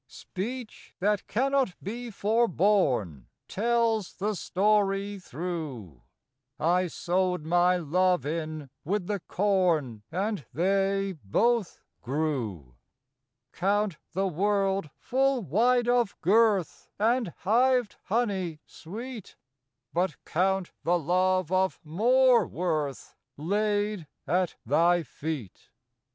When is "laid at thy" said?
23.37-25.03